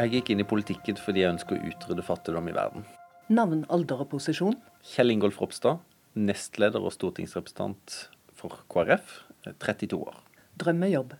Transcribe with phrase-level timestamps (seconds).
[0.00, 2.86] Jeg gikk inn i politikken fordi jeg ønsker å utrydde fattigdom i verden.
[3.28, 4.54] Navn, alder og posisjon?
[4.94, 5.82] Kjell Ingolf Ropstad,
[6.16, 7.96] nestleder og stortingsrepresentant
[8.32, 9.18] for KrF,
[9.60, 10.16] 32 år.
[10.62, 11.12] Drømmejobb?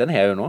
[0.00, 0.46] Den har jeg jo nå.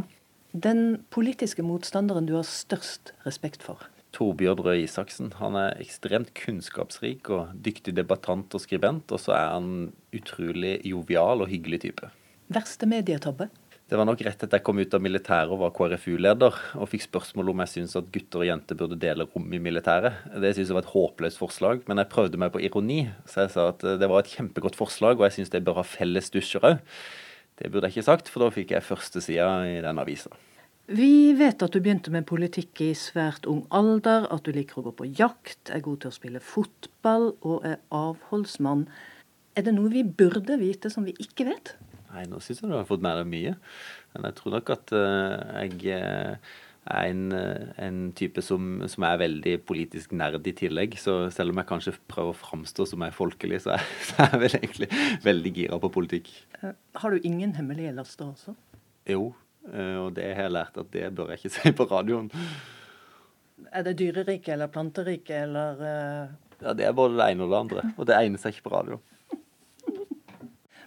[0.53, 3.83] Den politiske motstanderen du har størst respekt for?
[4.15, 5.33] Torbjørn Røe Isaksen.
[5.41, 9.71] Han er ekstremt kunnskapsrik og dyktig debattant og skribent, og så er han
[10.15, 12.13] utrolig jovial og hyggelig type.
[12.53, 13.49] Verste medietabbe?
[13.93, 17.03] Det var nok rett etter jeg kom ut av militæret og var KrFU-leder, og fikk
[17.03, 20.23] spørsmål om jeg syntes at gutter og jenter burde dele rom i militæret.
[20.33, 23.03] Det syntes jeg var et håpløst forslag, men jeg prøvde meg på ironi.
[23.29, 25.85] Så jeg sa at det var et kjempegodt forslag, og jeg syns de bør ha
[25.85, 26.81] felles dusjer òg.
[27.61, 30.33] Det burde jeg ikke sagt, for da fikk jeg førstesida i den avisa.
[30.89, 34.87] Vi vet at du begynte med politikk i svært ung alder, at du liker å
[34.89, 38.87] gå på jakt, er god til å spille fotball og er avholdsmann.
[39.53, 41.77] Er det noe vi burde vite som vi ikke vet?
[42.13, 43.55] Nei, nå syns jeg du har fått med deg mye.
[44.13, 46.51] Men jeg tror nok at uh, jeg uh,
[46.93, 50.99] er en, uh, en type som, som, er veldig politisk nerd i tillegg.
[51.01, 54.19] Så selv om jeg kanskje prøver å framstå som jeg er folkelig, så er, så
[54.27, 54.91] er jeg vel egentlig
[55.25, 56.29] veldig gira på politikk.
[56.61, 58.53] Har du ingen hemmelige laster også?
[59.09, 59.33] Jo,
[59.63, 62.29] og det har jeg lært at det bør jeg ikke si på radioen.
[63.73, 65.81] Er det dyreriket eller planteriket eller
[66.61, 67.83] Ja, det er både det ene og det andre.
[67.97, 68.99] Og det egner seg ikke på radio.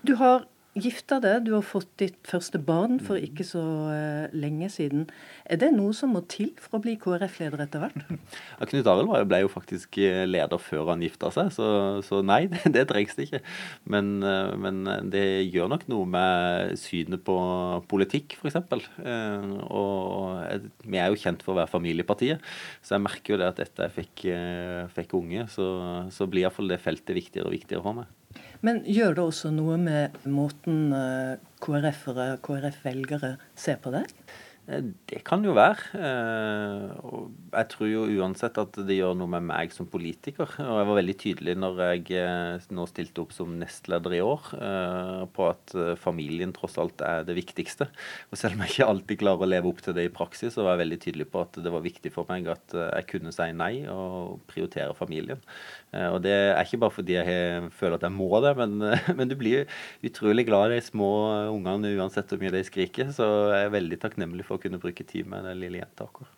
[0.06, 0.46] Du har
[0.76, 5.06] gifta deg, du har fått ditt første barn for ikke så uh, lenge siden.
[5.48, 8.02] Er det noe som må til for å bli KrF-leder etter hvert?
[8.56, 11.66] Ja, Knut Arild ble jo faktisk eh, leder før han gifta seg, så,
[12.04, 13.42] så nei, det, trengs det ikke.
[13.92, 17.36] Men, uh, men, det gjør nok noe med synet på
[17.90, 18.60] politikk, f.eks.
[19.66, 22.44] Og vi er jo kjent for å være familiepartiet,
[22.84, 24.26] så jeg merker jo det at etter jeg fikk,
[24.96, 25.66] fikk unge, så,
[26.12, 28.12] så blir iallfall det feltet viktigere og viktigere for meg.
[28.66, 34.10] Men gjør det også noe med måten eh, KrF-ere, KrF-velgere ser på deg?
[34.66, 35.94] Eh, det kan jo være.
[35.94, 36.86] Eh,
[37.54, 40.48] jeg tror jo uansett at det gjør noe med meg som politiker.
[40.64, 44.50] Og jeg var veldig tydelig når jeg eh, nå stilte opp som nestleder i år,
[45.36, 47.88] på at familien tross alt er det viktigste.
[48.30, 50.64] Og selv om jeg ikke alltid klarer å leve opp til det i praksis, så
[50.64, 53.48] var jeg veldig tydelig på at det var viktig for meg at jeg kunne si
[53.56, 55.42] nei og prioritere familien.
[56.10, 58.76] Og det er ikke bare fordi jeg føler at jeg må det, men,
[59.18, 59.70] men du blir
[60.06, 61.10] utrolig glad i de små
[61.52, 63.12] ungene uansett hvor mye de skriker.
[63.16, 66.32] Så jeg er veldig takknemlig for å kunne bruke tid med den lille jenta akkurat.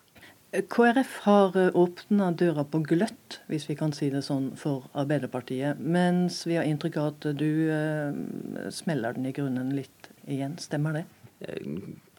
[0.49, 5.77] KrF har eh, åpna døra på gløtt, hvis vi kan si det sånn, for Arbeiderpartiet.
[5.77, 10.57] Mens vi har inntrykk av at du eh, smeller den i grunnen litt igjen.
[10.61, 11.05] Stemmer det?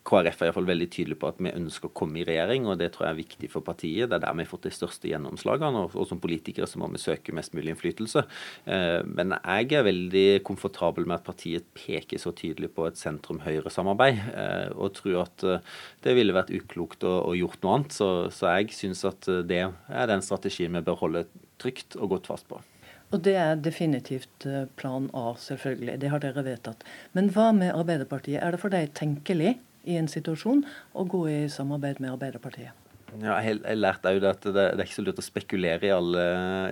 [0.06, 2.88] KrF er iallfall veldig tydelig på at vi ønsker å komme i regjering, og det
[2.94, 4.08] tror jeg er viktig for partiet.
[4.08, 7.02] Det er der vi har fått de største gjennomslagene, og, som politikere så må vi
[7.02, 8.24] søke mest mulig innflytelse.
[8.64, 14.24] Eh, men jeg er veldig komfortabel med at partiet peker så tydelig på et sentrum-høyre-samarbeid,
[14.32, 15.70] eh, og tror at eh,
[16.06, 18.00] det ville vært uklokt å, å gjort noe annet.
[18.00, 21.26] Så, så jeg syns at det er den strategien vi bør holde
[21.60, 22.62] trygt og godt fast på.
[23.10, 24.44] Og det er definitivt
[24.78, 25.96] plan A, selvfølgelig.
[26.00, 26.84] Det har dere vedtatt.
[27.16, 28.38] Men hva med Arbeiderpartiet?
[28.38, 30.64] Er det for deg tenkelig i en situasjon
[30.94, 32.76] og gå i samarbeid med Arbeiderpartiet.
[33.18, 36.24] Ja, jeg har lært at det, det, er ikke så lurt å spekulere i alle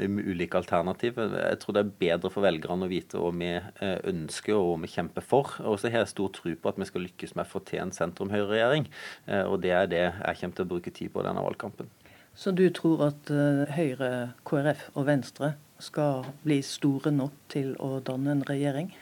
[0.07, 1.33] ulike alternativer.
[1.35, 4.77] Jeg tror det er bedre for velgerne å vite hva vi eh, ønsker og hva
[4.85, 5.57] vi kjemper for.
[5.67, 7.83] Og så har jeg stor tro på at vi skal lykkes med å få til
[7.83, 8.87] en sentrum-høyre-regjering.
[9.27, 11.91] Eh, og det er det jeg kommer til å bruke tid på denne valgkampen.
[12.39, 14.13] Så du tror at eh, Høyre,
[14.47, 18.93] KrF og Venstre skal bli store nok til å danne en regjering?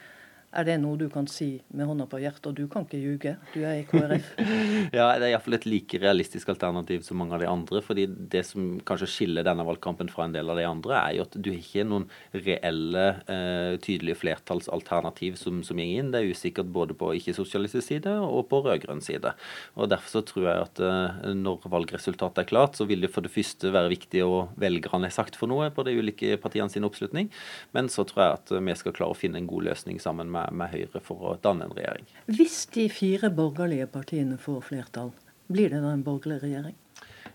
[0.56, 2.46] Er det noe du kan si med hånda på hjertet?
[2.48, 4.30] Og du kan ikke ljuge, du er i KrF.
[4.96, 7.82] ja, det er iallfall et like realistisk alternativ som mange av de andre.
[7.84, 11.26] fordi det som kanskje skiller denne valgkampen fra en del av de andre, er jo
[11.26, 16.14] at du har ikke noen reelle, eh, tydelige flertallsalternativ som, som går inn.
[16.14, 19.34] Det er usikkert både på ikke-sosialistisk side og på rød-grønn side.
[19.76, 23.26] Og Derfor så tror jeg at eh, når valgresultatet er klart, så vil det for
[23.26, 26.88] det første være viktig å velgerne har sagt for noe på de ulike partiene sin
[26.88, 27.28] oppslutning.
[27.76, 30.45] Men så tror jeg at vi skal klare å finne en god løsning sammen med
[30.52, 32.08] med Høyre for å danne en regjering.
[32.30, 35.12] Hvis de fire borgerlige partiene får flertall,
[35.52, 36.76] blir det da en borgerlig regjering?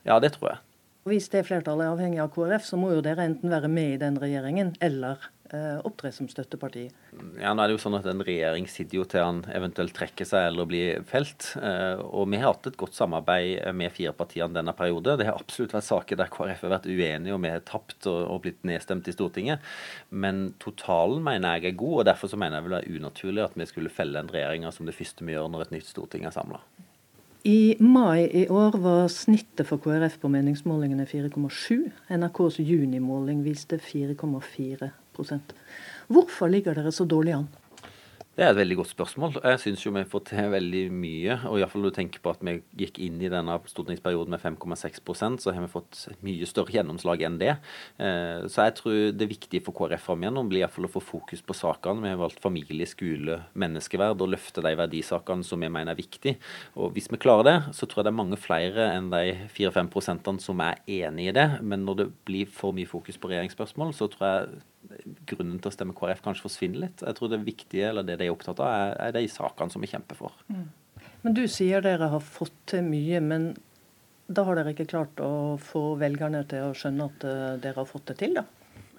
[0.08, 0.64] Ja, det tror jeg.
[1.10, 4.02] Hvis det flertallet er avhengig av KrF, så må jo dere enten være med i
[4.02, 5.24] den regjeringen eller
[5.84, 6.86] opptre som støtteparti?
[7.42, 10.28] Ja, nå er det jo sånn at En regjering sitter jo til han eventuelt trekker
[10.28, 11.52] seg eller blir felt.
[11.60, 15.18] Eh, og Vi har hatt et godt samarbeid med fire partiene denne periode.
[15.20, 18.38] Det har absolutt vært saker der KrF har vært uenige og vi har tapt og,
[18.46, 19.66] blitt nedstemt i Stortinget.
[20.10, 23.46] Men totalen mener jeg er god, og derfor så mener jeg vel det er unaturlig
[23.46, 26.26] at vi skulle felle en regjering som det første vi gjør når et nytt storting
[26.26, 26.64] er samla.
[27.44, 31.88] I mai i år var snittet for KrF på meningsmålingene 4,7.
[32.14, 35.56] NRKs junimåling viste 4,4%
[36.14, 37.48] Hvorfor ligger dere så dårlig an?
[38.32, 39.34] Det er et veldig godt spørsmål.
[39.44, 41.34] Jeg syns jo vi fått til veldig mye.
[41.50, 45.44] og Iallfall når du tenker på at vi gikk inn i denne stortingsperioden med 5,6%
[45.44, 47.58] så har vi fått mye større gjennomslag enn det.
[48.00, 51.58] Eh, så jeg tror det viktige for KrF framover blir iallfall å få fokus på
[51.60, 52.06] sakene.
[52.06, 56.40] Vi har valgt familie, skole, menneskeverd og løfte de verdisakene som vi mener er viktige.
[56.80, 59.26] Og hvis vi klarer det, så tror jeg det er mange flere enn de
[59.60, 61.50] 4-5 prosentene som er enig i det.
[61.60, 64.62] Men når det blir for mye fokus på regjeringsspørsmål, så tror jeg
[65.30, 67.04] grunnen til å stemme KrF kanskje forsvinner litt.
[67.06, 69.84] Jeg tror det viktige, eller det de er opptatt av, er, er de sakene som
[69.84, 70.38] vi kjemper for.
[70.52, 70.70] Mm.
[71.22, 73.52] Men du sier dere har fått til mye, men
[74.32, 77.90] da har dere ikke klart å få velgerne til å skjønne at eh, dere har
[77.90, 78.46] fått det til, da?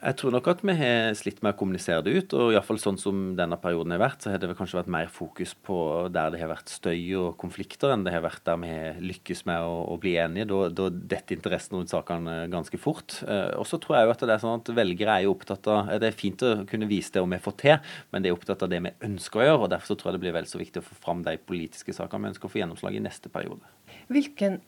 [0.02, 2.32] Jeg tror nok at vi har slitt med å kommunisere det ut.
[2.34, 5.06] og i fall sånn som denne perioden har vært, så har det kanskje vært mer
[5.06, 5.76] fokus på
[6.10, 9.44] der det har vært støy og konflikter, enn det har vært der vi har lykkes
[9.46, 10.48] med å, å bli enige.
[10.50, 13.20] Da, da detter interessen rundt sakene ganske fort.
[13.22, 15.70] Eh, og så tror jeg jo at det er sånn at velgere er jo opptatt
[15.70, 18.36] av Det er fint å kunne vise det om vi får til, men de er
[18.40, 19.62] opptatt av det vi ønsker å gjøre.
[19.68, 21.94] og Derfor så tror jeg det blir vel så viktig å få fram de politiske
[21.94, 23.70] sakene vi ønsker å få gjennomslag i neste periode.
[24.10, 24.58] Hvilken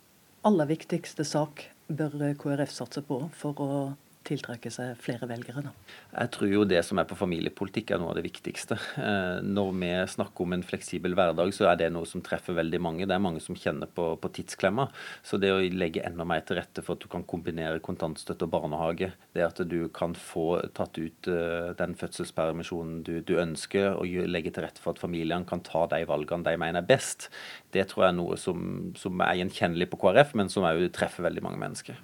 [0.46, 3.84] aller viktigste sak bør KrF satse på for å
[4.24, 5.64] tiltrekke seg flere velgere?
[5.66, 5.72] Da?
[6.14, 8.78] Jeg tror jo det som er på familiepolitikk er noe av det viktigste.
[9.00, 12.80] Eh, når vi snakker om en fleksibel hverdag, så er det noe som treffer veldig
[12.82, 13.08] mange.
[13.08, 14.88] Det er mange som kjenner på, på tidsklemma.
[15.26, 18.54] Så det å legge enda mer til rette for at du kan kombinere kontantstøtte og
[18.54, 24.30] barnehage, det at du kan få tatt ut uh, den fødselspermisjonen du, du, ønsker, og
[24.30, 27.28] legge til rette for at familiene kan ta de valgene de mener er best,
[27.74, 31.26] det tror jeg er noe som, som er gjenkjennelig på KrF, men som òg treffer
[31.26, 31.98] veldig mange mennesker.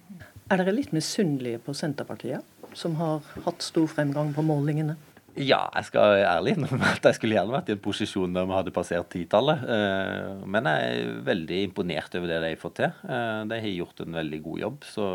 [0.51, 2.43] Er dere litt misunnelige på Senterpartiet,
[2.75, 4.97] som har hatt stor fremgang på målingene?
[5.39, 8.49] Ja, jeg skal være ærlig innrømme at jeg skulle gjerne vært i en posisjon der
[8.49, 9.63] vi hadde passert titallet.
[9.63, 12.91] Eh, men jeg er veldig imponert over det de har fått til.
[13.07, 14.91] Eh, de har gjort en veldig god jobb.
[14.91, 15.07] så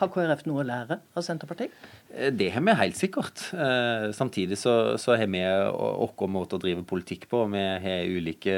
[0.00, 1.72] har KrF noe å lære av Senterpartiet?
[2.12, 3.42] Eh, det har vi helt sikkert.
[3.54, 7.42] Eh, samtidig så, så har vi vår måte å drive politikk på.
[7.52, 8.56] Vi har ulike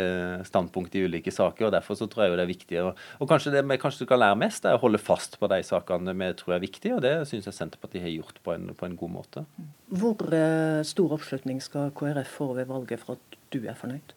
[0.48, 1.68] standpunkt i ulike saker.
[1.68, 2.82] og Derfor så tror jeg det er viktig.
[2.84, 5.62] Og, og kanskje det vi kanskje kan lære mest, er å holde fast på de
[5.66, 6.98] sakene vi tror er viktige.
[6.98, 9.46] Og det syns jeg Senterpartiet har gjort på en, på en god måte.
[9.88, 14.14] Hvor eh, stor oppslutning skal KrF få ved valget for at du er fornøyd?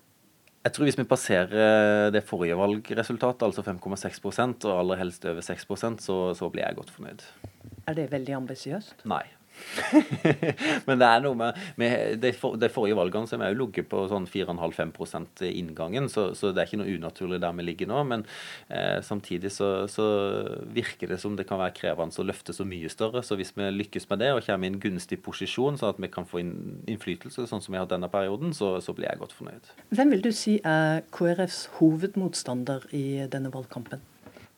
[0.62, 6.04] Jeg tror hvis vi passerer det forrige valgresultatet, altså 5,6% og aller helst over 6%
[6.06, 7.24] så, så blir jeg godt fornøyd.
[7.90, 9.08] Er det veldig ambisiøst?
[9.10, 9.24] Nei.
[10.88, 14.04] Men det er noe med, med de, for, de, forrige valgene som har ligget på
[14.12, 18.04] sånn 4,5-5 inngangen, så, så, det er ikke noe unaturlig der vi ligger nå.
[18.12, 18.26] Men
[18.70, 20.08] eh, samtidig så, så,
[20.72, 23.24] virker det som det kan være krevende å løfte så mye større.
[23.26, 26.12] Så hvis vi lykkes med det og kommer i en gunstig posisjon, sånn at vi
[26.12, 26.56] kan få inn
[26.92, 29.74] innflytelse, sånn som vi har hatt denne perioden, så, så blir jeg godt fornøyd.
[29.96, 34.04] Hvem vil du si er KrFs hovedmotstander i denne valgkampen?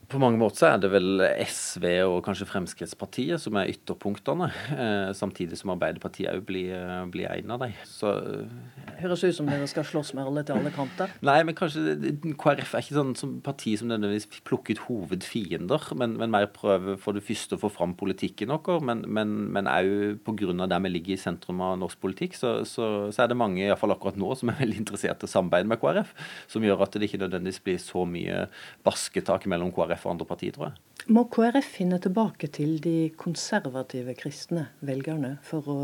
[0.10, 4.50] På mange måter så er det vel SV og kanskje Fremskrittspartiet som er ytterpunktene.
[4.74, 7.74] Eh, samtidig som Arbeiderpartiet òg blir, eh, blir en av dem.
[7.88, 11.14] Så eh, Høres ut som dere skal slåss med alle til alle kanter?
[11.24, 11.96] Nei, men kanskje
[12.40, 17.00] KrF er ikke sånn som parti som nødvendigvis plukker ut hovedfiender, men, men mer prøver
[17.00, 18.84] for det første å få fram politikken vår.
[18.84, 20.68] Men òg pga.
[20.68, 23.96] der vi ligger i sentrum av norsk politikk, så, så, så er det mange, iallfall
[23.96, 26.14] akkurat nå, som er veldig interessert i å samarbeide med KrF.
[26.52, 28.46] Som gjør at det ikke nødvendigvis blir så mye
[28.84, 30.76] basketak mellom KrF KrF og andre partier, tror jeg.
[31.14, 35.80] Må KrF finne tilbake til de konservative kristne velgerne for å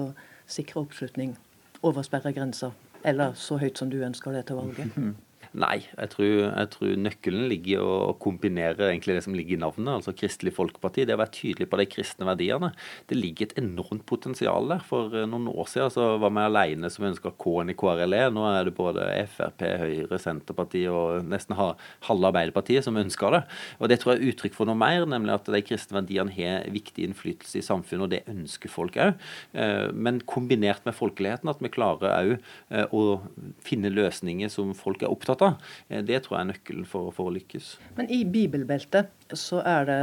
[0.50, 1.36] sikre oppslutning
[1.84, 2.72] over sperregrensa,
[3.04, 4.96] eller så høyt som du ønsker det til valget?
[5.58, 9.62] Nei, jeg tror, jeg tror, nøkkelen ligger i å kombinere egentlig det som ligger i
[9.64, 11.08] navnet, altså Kristelig Folkeparti.
[11.10, 12.70] Det å være tydelig på de kristne verdiene.
[13.10, 14.84] Det ligger et enormt potensial der.
[14.86, 18.22] For eh, noen år siden så var vi alene som ønska K-en i KRLE.
[18.36, 23.42] Nå er det både Frp, Høyre, Senterpartiet og nesten halve Arbeiderpartiet som ønsker det.
[23.82, 26.70] Og Det tror jeg er uttrykk for noe mer, nemlig at de kristne verdiene har
[26.70, 29.18] viktig innflytelse i samfunnet, og det ønsker folk òg.
[29.58, 33.18] Eh, men kombinert med folkeligheten, at vi klarer òg eh, å
[33.66, 35.70] finne løsninger som folk er opptatt av.
[35.88, 37.72] Eh, det tror jeg er nøkkelen for, for, å lykkes.
[38.00, 40.02] Men i bibelbeltet så er det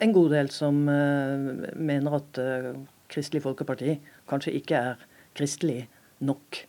[0.00, 2.72] en god del som uh, mener at uh,
[3.12, 3.98] Kristelig Folkeparti
[4.30, 5.06] kanskje ikke er
[5.36, 5.82] kristelig
[6.24, 6.62] nok.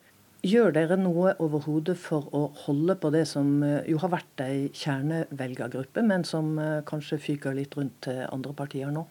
[0.44, 6.02] Gjør dere noe overhodet for å holde på det som jo har vært ei kjernevelgergruppe,
[6.02, 6.56] men som
[6.90, 9.06] kanskje fyker litt rundt til andre partier nå?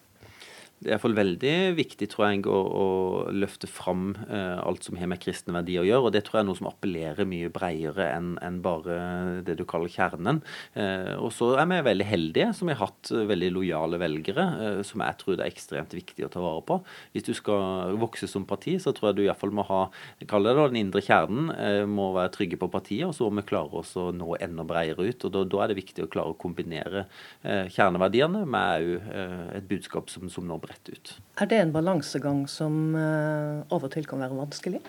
[0.81, 2.85] Det er iallfall veldig viktig tror jeg, å, å
[3.37, 6.07] løfte fram eh, alt som har med kristne verdier å gjøre.
[6.09, 8.95] og Det tror jeg er noe som appellerer mye bredere enn en bare
[9.45, 10.39] det du kaller kjernen.
[10.73, 15.05] Eh, og så er vi veldig heldige som har hatt veldig lojale velgere, eh, som
[15.05, 16.81] jeg tror det er ekstremt viktig å ta vare på.
[17.13, 19.83] Hvis du skal vokse som parti, så tror jeg du iallfall må ha
[20.33, 23.43] kall det da, den indre kjernen, eh, må være trygge på partiet, og så må
[23.43, 25.29] vi klare oss å nå enda bredere ut.
[25.29, 27.05] og Da, da er det viktig å klare å kombinere
[27.45, 31.13] eh, kjerneverdiene med eh, et budskap som, som når bredt ut.
[31.41, 34.81] Er det en balansegang som uh, av og til kan være vanskelig?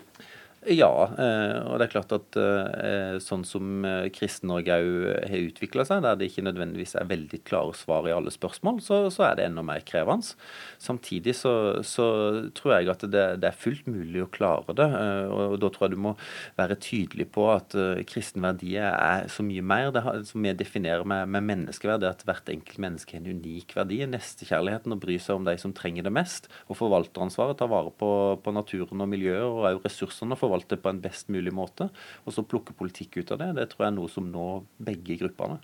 [0.70, 5.86] Ja, eh, og det er klart at eh, sånn som eh, Kristen-Norge òg har utvikla
[5.90, 9.40] seg, der det ikke nødvendigvis er veldig klare svar i alle spørsmål, så, så er
[9.40, 10.36] det enda mer krevende.
[10.78, 12.06] Samtidig så, så
[12.54, 14.86] tror jeg at det, det, er fullt mulig å klare det.
[15.34, 16.12] Og da tror jeg du må
[16.60, 17.74] være tydelig på at
[18.10, 19.90] kristen verdi er så mye mer.
[19.96, 23.74] Det som vi definerer med, med menneskeverd, er at hvert enkelt menneske har en unik
[23.80, 24.02] verdi.
[24.14, 26.52] Nestekjærligheten, å bry seg om de som trenger det mest.
[26.68, 28.12] Og forvalteransvaret, ta vare på,
[28.44, 30.38] på naturen og miljøet og òg ressursene.
[30.38, 31.90] for forvalte på en best mulig måte.
[32.26, 33.54] Og så plukke politikk ut av det.
[33.56, 35.62] Det tror jeg er noe som når begge gruppene.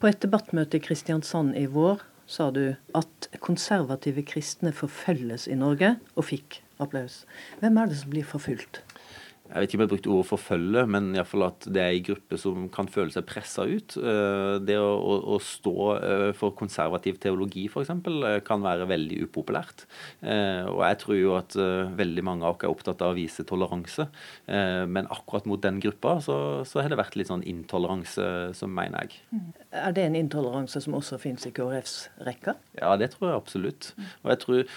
[0.00, 5.94] På et debattmøte i Kristiansand i vår sa du at konservative kristne forfølges i Norge,
[6.16, 7.24] og fikk applaus.
[7.60, 8.80] Hvem er det som blir forfulgt?
[9.44, 12.38] Jeg vet ikke om jeg brukte ordet forfølge, men iallfall at det er en gruppe
[12.40, 13.96] som kan føle seg pressa ut.
[14.00, 17.92] Eh, det å, å, å, stå eh, for konservativ teologi f.eks.
[17.92, 19.84] Eh, kan være veldig upopulært.
[20.24, 21.54] Og jeg tror jo at
[21.98, 24.06] veldig mange av oss er opptatt av å vise toleranse,
[24.46, 26.36] men akkurat mot den gruppa så,
[26.66, 29.20] så har det vært litt sånn intoleranse, som mener jeg.
[29.74, 31.96] Er det en intoleranse som også finnes i KrFs
[32.26, 32.56] rekker?
[32.80, 33.90] Ja, det tror jeg absolutt.
[34.22, 34.74] Og jeg tror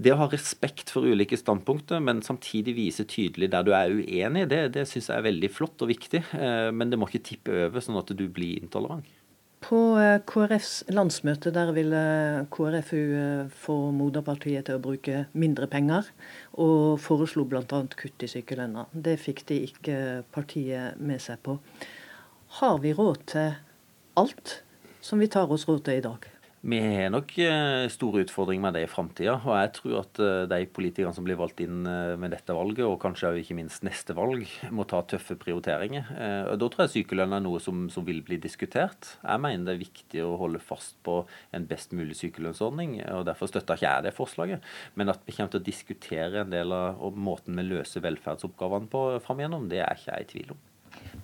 [0.00, 3.99] det å ha respekt for ulike standpunkter, men samtidig vise tydelig der du er uenig,
[4.50, 6.22] det, det syns jeg er veldig flott og viktig.
[6.34, 9.08] Eh, men det må ikke tippe over sånn at du blir intolerant.
[9.60, 12.00] På eh, KrFs landsmøte der ville
[12.52, 16.08] KrFU eh, få moderpartiet til å bruke mindre penger,
[16.56, 17.64] og foreslo bl.a.
[17.68, 18.86] kutt i sykelønna.
[18.92, 19.98] Det fikk de ikke
[20.32, 21.58] partiet med seg på.
[22.60, 23.52] Har vi råd til
[24.20, 24.60] alt
[25.04, 26.30] som vi tar oss råd til i dag?
[26.60, 29.38] Vi har nok eh, store utfordringer med det i framtida.
[29.48, 32.82] Og jeg tror at eh, de politikerne som blir valgt inn eh, med dette valget,
[32.84, 34.44] og kanskje ikke minst neste valg,
[34.76, 36.10] må ta tøffe prioriteringer.
[36.52, 39.14] Og Da tror jeg sykelønn er noe som, som, vil bli diskutert.
[39.22, 41.22] Jeg mener det er viktig å holde fast på
[41.56, 44.66] en best mulig sykelønnsordning, og derfor støtter ikke jeg det forslaget.
[45.00, 49.06] Men at vi kommer til å diskutere en del av måten vi løser velferdsoppgavene på
[49.24, 50.60] fram igjennom, det er ikke jeg i tvil om.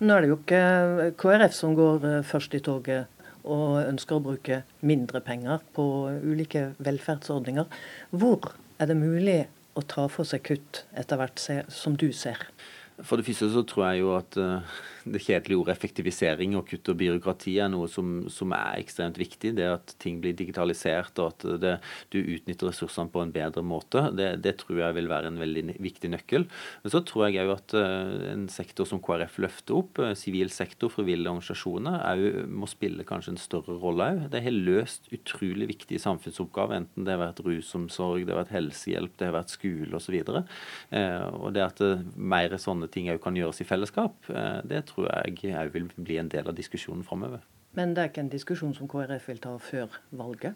[0.01, 3.16] Nå er det jo ikke KrF som går først i toget
[3.47, 5.85] og ønsker å bruke mindre penger på
[6.23, 7.69] ulike velferdsordninger.
[8.11, 9.39] Hvor er det mulig
[9.77, 12.41] å ta for seg kutt etter hvert, som du ser?
[13.05, 14.77] For det første så tror jeg jo at uh,
[15.13, 19.53] det kjedelige ordet effektivisering og kutt og byråkrati er noe som, som, er ekstremt viktig.
[19.57, 21.73] Det at ting blir digitalisert og at det,
[22.13, 25.77] du utnytter ressursene på en bedre måte, det, det, tror jeg vil være en veldig
[25.83, 26.47] viktig nøkkel.
[26.83, 30.51] Men så tror jeg òg at uh, en sektor som KrF løfter opp, uh, sivil
[30.53, 34.23] sektor, frivillige organisasjoner, òg må spille kanskje en større rolle òg.
[34.33, 39.17] De har løst utrolig viktige samfunnsoppgaver, enten det har vært rusomsorg, det har vært helsehjelp,
[39.19, 40.17] det har vært skole osv.
[40.27, 41.83] Uh, og det at
[42.17, 46.17] mer sånne ting òg kan gjøres i fellesskap, eh, det tror jeg òg vil bli
[46.17, 47.43] en del av diskusjonen framover.
[47.77, 50.55] Men det er ikke en diskusjon som KrF vil ta før valget?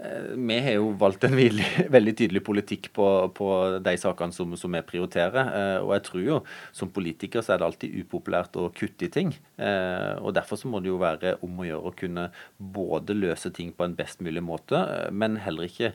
[0.00, 1.34] Eh, vi har jo valgt en
[1.96, 3.48] veldig, tydelig politikk på, på
[3.84, 5.50] de sakene som, som, vi prioriterer.
[5.58, 6.38] Eh, og jeg tror jo
[6.76, 9.34] som politiker så er det alltid upopulært å kutte i ting.
[9.60, 13.52] Eh, og Derfor så må det jo være om å gjøre å kunne både løse
[13.54, 14.78] ting på en best mulig måte,
[15.12, 15.90] men heller ikke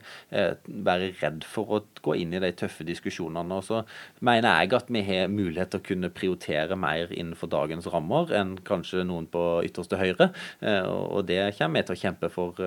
[0.66, 3.58] være redd for å gå inn i de tøffe diskusjonene.
[3.58, 3.80] Og så
[4.24, 8.56] mener jeg at vi har mulighet til å kunne prioritere mer innenfor dagens rammer enn
[8.66, 10.28] kanskje noen på ytterste høyre.
[10.62, 12.62] Og det kommer vi til å kjempe for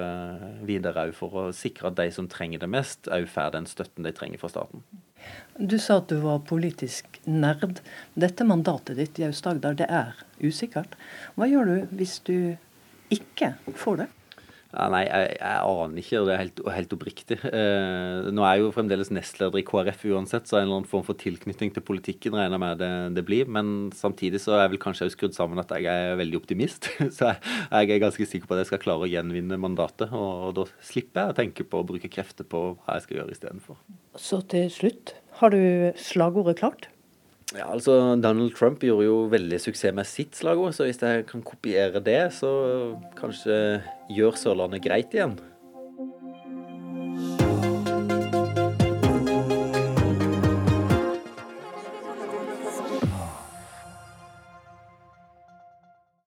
[0.68, 4.08] videre òg for å sikre at de som trenger det mest, òg får den støtten
[4.08, 4.84] de trenger fra staten.
[5.60, 7.82] Du sa at du var politisk nerd.
[8.20, 10.96] Dette mandatet ditt i Aust-Agder, det er usikkert.
[11.36, 12.56] Hva gjør du hvis du
[13.14, 14.10] ikke får det?
[14.70, 17.38] Ja, nei, jeg, jeg, aner ikke, og det er helt, helt oppriktig.
[17.48, 21.06] Eh, nå er jeg jo fremdeles nestleder i KrF uansett, så en eller annen form
[21.08, 23.50] for tilknytning til politikken regner jeg med det, det blir.
[23.50, 26.92] Men samtidig så er jeg vel kanskje også skrudd sammen at jeg er veldig optimist.
[27.18, 30.14] Så jeg, jeg, er ganske sikker på at jeg skal klare å gjenvinne mandatet.
[30.14, 33.22] Og, og da slipper jeg å tenke på å bruke krefter på hva jeg skal
[33.22, 33.82] gjøre istedenfor.
[34.22, 35.62] Så til slutt, har du
[35.98, 36.92] slagordet klart?
[37.58, 41.42] Ja, altså Donald Trump gjorde jo veldig suksess med sitt slagord, så hvis jeg kan
[41.42, 42.50] kopiere det, så
[43.18, 43.56] kanskje
[44.14, 45.34] gjør Sørlandet greit igjen.